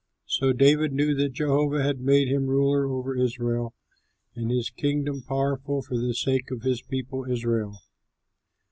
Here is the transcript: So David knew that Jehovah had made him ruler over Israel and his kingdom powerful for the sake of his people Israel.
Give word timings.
So 0.25 0.51
David 0.51 0.93
knew 0.93 1.13
that 1.13 1.33
Jehovah 1.33 1.83
had 1.83 1.99
made 1.99 2.27
him 2.27 2.47
ruler 2.47 2.87
over 2.87 3.15
Israel 3.15 3.75
and 4.33 4.49
his 4.49 4.71
kingdom 4.71 5.21
powerful 5.21 5.83
for 5.83 5.95
the 5.95 6.15
sake 6.15 6.49
of 6.49 6.63
his 6.63 6.81
people 6.81 7.25
Israel. 7.29 7.75